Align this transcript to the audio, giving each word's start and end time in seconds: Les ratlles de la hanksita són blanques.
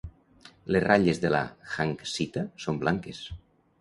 Les 0.75 0.81
ratlles 0.85 1.21
de 1.25 1.31
la 1.35 1.41
hanksita 1.85 2.47
són 2.65 2.81
blanques. 2.85 3.21